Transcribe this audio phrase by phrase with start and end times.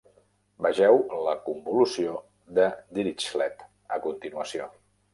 [0.65, 0.97] Vegeu
[1.27, 2.17] la convolució
[2.59, 2.69] de
[2.99, 3.65] Dirichlet,
[3.99, 4.73] a continuació.